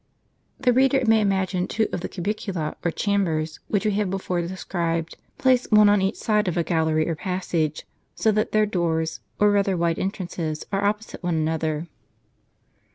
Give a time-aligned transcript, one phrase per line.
[0.59, 5.15] The reader may imagine two of the cuMcnla or chambers, which we have before described,
[5.37, 7.85] placed one on each side of a gallery or passage,
[8.15, 11.87] so that their doors, or rather wide entrances, are opposite one another.